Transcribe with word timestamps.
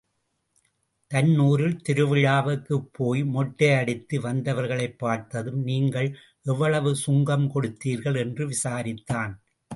தன் 1.11 1.37
ஊரில் 1.37 1.81
திருவிழாவுக்குப் 1.89 2.89
போய் 2.91 3.23
மொட்டையடித்து 3.23 4.19
வந்தவர்களைப் 4.19 4.97
பார்த்ததும், 4.97 5.61
நீங்கள் 5.61 6.17
எவ்வளவு 6.43 6.95
சுங்கம் 6.95 7.51
கொடுத்தீர்கள்? 7.55 8.17
என்று 8.17 8.49
விசாரித்தான். 8.49 9.33